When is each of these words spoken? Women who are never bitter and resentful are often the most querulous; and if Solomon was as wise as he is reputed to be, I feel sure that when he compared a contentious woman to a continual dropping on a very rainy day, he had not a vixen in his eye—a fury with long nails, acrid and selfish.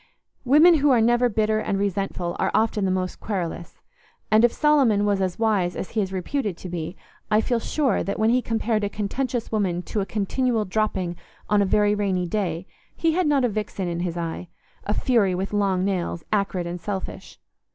Women 0.45 0.77
who 0.79 0.89
are 0.89 0.99
never 0.99 1.29
bitter 1.29 1.59
and 1.59 1.77
resentful 1.77 2.35
are 2.39 2.49
often 2.55 2.85
the 2.85 2.89
most 2.89 3.19
querulous; 3.19 3.79
and 4.31 4.43
if 4.43 4.51
Solomon 4.51 5.05
was 5.05 5.21
as 5.21 5.37
wise 5.37 5.75
as 5.75 5.91
he 5.91 6.01
is 6.01 6.11
reputed 6.11 6.57
to 6.57 6.69
be, 6.69 6.97
I 7.29 7.39
feel 7.39 7.59
sure 7.59 8.01
that 8.01 8.17
when 8.17 8.31
he 8.31 8.41
compared 8.41 8.83
a 8.83 8.89
contentious 8.89 9.51
woman 9.51 9.83
to 9.83 10.01
a 10.01 10.07
continual 10.07 10.65
dropping 10.65 11.17
on 11.51 11.61
a 11.61 11.65
very 11.67 11.93
rainy 11.93 12.25
day, 12.27 12.65
he 12.95 13.11
had 13.11 13.27
not 13.27 13.45
a 13.45 13.47
vixen 13.49 13.87
in 13.87 13.99
his 13.99 14.17
eye—a 14.17 14.93
fury 14.95 15.35
with 15.35 15.53
long 15.53 15.85
nails, 15.85 16.23
acrid 16.33 16.65
and 16.65 16.81
selfish. 16.81 17.39